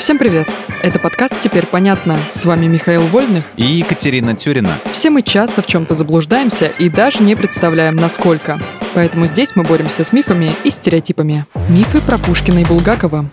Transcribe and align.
Всем 0.00 0.16
привет! 0.16 0.50
Это 0.82 0.98
подкаст 0.98 1.38
«Теперь 1.40 1.66
понятно». 1.66 2.18
С 2.32 2.46
вами 2.46 2.64
Михаил 2.64 3.02
Вольных 3.08 3.44
и 3.58 3.64
Екатерина 3.64 4.34
Тюрина. 4.34 4.80
Все 4.92 5.10
мы 5.10 5.20
часто 5.20 5.60
в 5.60 5.66
чем-то 5.66 5.94
заблуждаемся 5.94 6.68
и 6.68 6.88
даже 6.88 7.22
не 7.22 7.36
представляем, 7.36 7.96
насколько. 7.96 8.58
Поэтому 8.94 9.26
здесь 9.26 9.54
мы 9.56 9.62
боремся 9.62 10.02
с 10.02 10.14
мифами 10.14 10.56
и 10.64 10.70
стереотипами. 10.70 11.44
Мифы 11.68 12.00
про 12.00 12.16
Пушкина 12.16 12.60
и 12.60 12.64
Булгакова. 12.64 13.26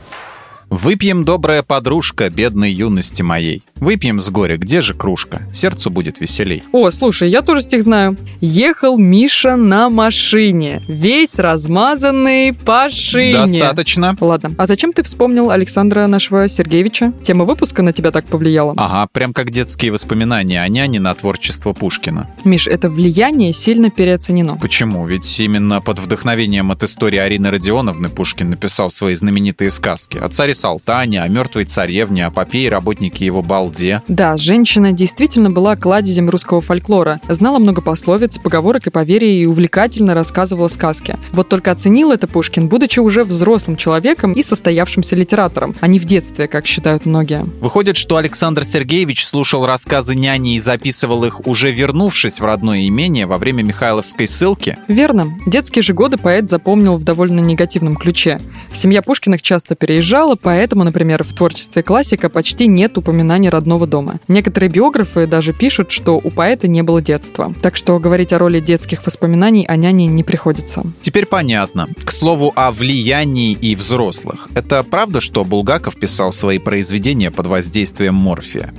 Выпьем, 0.70 1.24
добрая 1.24 1.64
подружка, 1.64 2.30
бедной 2.30 2.72
юности 2.72 3.22
моей. 3.22 3.64
Выпьем 3.78 4.20
с 4.20 4.30
горя, 4.30 4.58
где 4.58 4.82
же 4.82 4.94
кружка? 4.94 5.44
Сердцу 5.54 5.90
будет 5.90 6.20
веселей. 6.20 6.62
О, 6.74 6.90
слушай, 6.92 7.30
я 7.30 7.42
тоже 7.42 7.62
стих 7.62 7.84
знаю. 7.84 8.18
Ехал 8.42 8.98
Миша 8.98 9.56
на 9.56 9.90
машине, 9.90 10.82
весь 10.88 11.40
размазанный 11.40 12.52
по 12.52 12.90
шине. 12.90 13.34
Достаточно. 13.34 14.18
Ладно, 14.20 14.52
а 14.58 14.68
зачем 14.68 14.92
ты 14.92 15.04
вспомнил 15.04 15.52
Александра 15.52 16.06
нашего 16.08 16.50
Сергеевича? 16.50 17.14
Тема 17.24 17.46
выпуска 17.46 17.82
на 17.82 17.94
тебя 17.94 18.12
так 18.12 18.26
повлияла? 18.26 18.74
Ага, 18.76 19.08
прям 19.14 19.34
как 19.34 19.52
детские 19.52 19.94
воспоминания 19.94 20.62
о 20.62 20.68
няне 20.68 21.00
на 21.00 21.14
творчество 21.14 21.72
Пушкина. 21.72 22.30
Миш, 22.44 22.68
это 22.68 22.90
влияние 22.90 23.54
сильно 23.54 23.90
переоценено. 23.90 24.58
Почему? 24.58 25.06
Ведь 25.06 25.40
именно 25.40 25.80
под 25.80 26.00
вдохновением 26.00 26.72
от 26.72 26.84
истории 26.84 27.20
Арины 27.20 27.52
Родионовны 27.52 28.10
Пушкин 28.10 28.50
написал 28.50 28.92
свои 28.92 29.14
знаменитые 29.14 29.70
сказки. 29.70 30.18
О 30.18 30.28
царе 30.28 30.56
Салтане, 30.58 31.22
о 31.22 31.28
мертвой 31.28 31.66
царевне, 31.66 32.26
о 32.26 32.32
попе 32.32 32.66
и 32.66 32.70
работнике 32.70 33.26
его 33.26 33.42
балде. 33.42 34.02
Да, 34.08 34.38
женщина 34.38 34.92
действительно 34.92 35.50
была 35.50 35.76
кладезем 35.76 36.30
русского 36.30 36.62
фольклора. 36.62 37.22
Знала 37.30 37.60
много 37.60 37.82
пословиц, 37.82 38.38
поговорок 38.38 38.88
и 38.88 38.90
поверий 38.90 39.42
и 39.42 39.46
увлекательно 39.46 40.14
рассказывала 40.14 40.68
сказки. 40.68 41.18
Вот 41.32 41.50
только 41.50 41.72
оценил 41.72 42.12
это 42.12 42.28
Пушкин, 42.28 42.68
будучи 42.68 43.00
уже 43.00 43.24
взрослым 43.24 43.78
человеком 43.78 44.34
и 44.34 44.44
состоявшимся 44.44 45.16
литератором, 45.16 45.76
а 45.80 45.88
не 45.88 46.00
в 46.00 46.06
детстве, 46.06 46.48
как 46.48 46.66
считают 46.66 47.06
многие. 47.06 47.46
Выходит, 47.62 47.98
что 47.98 48.18
Александр 48.18 48.64
Сергеевич 48.64 49.26
слушал 49.26 49.66
рассказы 49.66 50.16
няни 50.16 50.56
и 50.56 50.60
записывал 50.60 51.24
их, 51.26 51.46
уже 51.46 51.72
вернувшись 51.72 52.40
в 52.40 52.46
родное 52.46 52.88
имение 52.88 53.26
во 53.26 53.38
время 53.38 53.64
Михайловской 53.64 54.28
ссылки? 54.28 54.78
Верно. 54.88 55.28
Детские 55.46 55.84
же 55.84 55.94
годы 55.94 56.18
поэт 56.18 56.50
запомнил 56.50 56.98
в 56.98 57.04
довольно 57.04 57.40
негативном 57.40 57.96
ключе. 57.96 58.40
Семья 58.74 59.02
Пушкиных 59.02 59.42
часто 59.42 59.76
переезжала, 59.76 60.36
Поэтому, 60.48 60.86
например, 60.86 61.26
в 61.26 61.34
творчестве 61.34 61.84
классика 61.84 62.30
почти 62.30 62.68
нет 62.68 62.98
упоминаний 62.98 63.50
родного 63.50 63.86
дома. 63.86 64.22
Некоторые 64.30 64.70
биографы 64.70 65.28
даже 65.28 65.52
пишут, 65.52 65.92
что 65.92 66.22
у 66.24 66.32
поэта 66.32 66.70
не 66.70 66.84
было 66.84 67.02
детства. 67.02 67.54
Так 67.62 67.76
что 67.76 68.00
говорить 68.00 68.32
о 68.32 68.38
роли 68.38 68.62
детских 68.62 69.06
воспоминаний 69.06 69.66
о 69.68 69.76
няне 69.76 70.08
не 70.08 70.24
приходится. 70.24 70.84
Теперь 71.02 71.26
понятно. 71.26 71.90
К 72.02 72.12
слову 72.14 72.54
о 72.56 72.72
влиянии 72.72 73.52
и 73.52 73.76
взрослых. 73.76 74.48
Это 74.56 74.84
правда, 74.84 75.20
что 75.20 75.44
Булгаков 75.44 76.00
писал 76.00 76.32
свои 76.32 76.60
произведения 76.60 77.30
под 77.30 77.48
воздействием 77.48 78.16
морфия? 78.16 78.74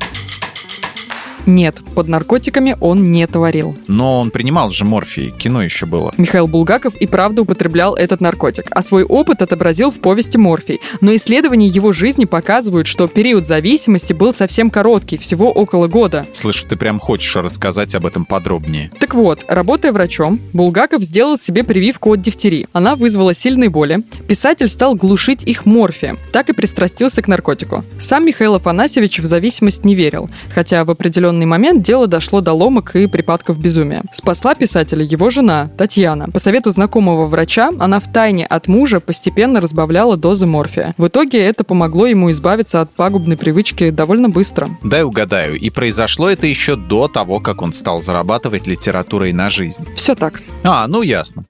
Нет, 1.49 1.77
под 1.95 2.09
наркотиками 2.09 2.77
он 2.79 3.11
не 3.11 3.27
творил. 3.27 3.75
Но 3.87 4.21
он 4.21 4.31
принимал 4.31 4.69
же 4.69 4.85
морфий, 4.85 5.31
кино 5.31 5.63
еще 5.63 5.87
было. 5.87 6.13
Михаил 6.19 6.47
Булгаков 6.47 6.95
и 6.97 7.07
правда 7.07 7.41
употреблял 7.41 7.95
этот 7.95 8.21
наркотик, 8.21 8.67
а 8.71 8.83
свой 8.83 9.03
опыт 9.03 9.41
отобразил 9.41 9.91
в 9.91 9.95
повести 9.95 10.37
«Морфий». 10.37 10.79
Но 11.01 11.17
исследования 11.17 11.67
его 11.67 11.93
жизни 11.93 12.27
показывают, 12.27 12.87
что 12.87 13.09
период 13.09 13.47
зависимости 13.47 14.13
был 14.13 14.35
совсем 14.35 14.69
короткий, 14.69 15.17
всего 15.17 15.51
около 15.51 15.87
года. 15.87 16.27
Слышу, 16.35 16.67
ты 16.67 16.77
прям 16.77 17.01
хочешь 17.01 17.35
рассказать 17.37 17.95
об 17.95 18.05
этом 18.05 18.27
подробнее. 18.27 18.91
Так 19.01 19.15
вот, 19.15 19.47
работая 19.49 19.93
врачом, 19.93 20.39
Булгаков 20.53 21.03
сделал 21.03 21.39
себе 21.39 21.65
прививку 21.65 22.13
от 22.13 22.21
дифтерии. 22.21 22.69
Она 22.75 22.95
вызвала 22.95 23.33
сильные 23.33 23.71
боли. 23.71 24.03
Писатель 24.29 24.69
стал 24.69 24.95
глушить 24.95 25.45
их 25.45 25.65
морфием. 25.65 26.19
Так 26.31 26.51
и 26.51 26.53
пристрастился 26.53 27.23
к 27.23 27.27
наркотику. 27.27 27.85
Сам 27.99 28.27
Михаил 28.27 28.55
Афанасьевич 28.57 29.21
в 29.21 29.25
зависимость 29.25 29.87
не 29.87 29.95
верил, 29.95 30.29
хотя 30.55 30.85
в 30.85 30.91
определенный 30.91 31.38
определенный 31.39 31.47
момент 31.47 31.83
дело 31.83 32.07
дошло 32.07 32.41
до 32.41 32.53
ломок 32.53 32.97
и 32.97 33.07
припадков 33.07 33.59
безумия. 33.59 34.03
Спасла 34.13 34.55
писателя 34.55 35.05
его 35.05 35.31
жена, 35.31 35.71
Татьяна. 35.77 36.29
По 36.29 36.39
совету 36.39 36.71
знакомого 36.71 37.27
врача, 37.27 37.71
она 37.79 38.01
в 38.01 38.13
тайне 38.13 38.47
от 38.47 38.69
мужа 38.69 39.01
постепенно 39.01 39.61
разбавляла 39.61 40.17
дозы 40.17 40.47
морфия. 40.47 40.95
В 40.99 41.07
итоге 41.07 41.39
это 41.39 41.65
помогло 41.65 42.07
ему 42.07 42.31
избавиться 42.31 42.81
от 42.81 42.91
пагубной 42.91 43.37
привычки 43.37 43.91
довольно 43.91 44.29
быстро. 44.29 44.69
Дай 44.83 45.03
угадаю, 45.03 45.55
и 45.55 45.71
произошло 45.71 46.29
это 46.29 46.47
еще 46.47 46.77
до 46.77 47.09
того, 47.09 47.41
как 47.41 47.63
он 47.63 47.73
стал 47.73 48.01
зарабатывать 48.01 48.67
литературой 48.67 49.33
на 49.33 49.49
жизнь. 49.49 49.87
Все 49.95 50.15
так. 50.15 50.41
А, 50.65 50.87
ну 50.89 51.03
ясно. 51.03 51.45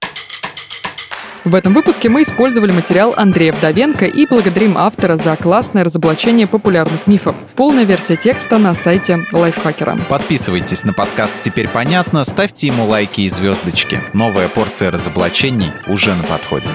В 1.48 1.54
этом 1.54 1.72
выпуске 1.72 2.10
мы 2.10 2.24
использовали 2.24 2.72
материал 2.72 3.14
Андрея 3.16 3.54
Вдовенко 3.54 4.04
и 4.04 4.26
благодарим 4.26 4.76
автора 4.76 5.16
за 5.16 5.34
классное 5.34 5.82
разоблачение 5.82 6.46
популярных 6.46 7.06
мифов. 7.06 7.34
Полная 7.56 7.84
версия 7.84 8.16
текста 8.16 8.58
на 8.58 8.74
сайте 8.74 9.24
Лайфхакера. 9.32 9.96
Подписывайтесь 10.10 10.84
на 10.84 10.92
подкаст 10.92 11.40
«Теперь 11.40 11.68
понятно», 11.68 12.22
ставьте 12.24 12.66
ему 12.66 12.84
лайки 12.84 13.22
и 13.22 13.30
звездочки. 13.30 14.02
Новая 14.12 14.50
порция 14.50 14.90
разоблачений 14.90 15.72
уже 15.86 16.14
на 16.14 16.22
подходе. 16.24 16.68